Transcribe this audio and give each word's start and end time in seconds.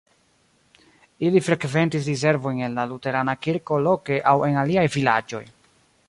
Ili 1.27 1.41
frekventis 1.47 2.07
diservojn 2.11 2.63
en 2.67 2.79
la 2.81 2.85
luterana 2.93 3.35
kirko 3.43 3.79
loke 3.89 4.17
aŭ 4.33 4.37
en 4.49 4.57
aliaj 4.63 4.87
vilaĝoj. 4.97 5.43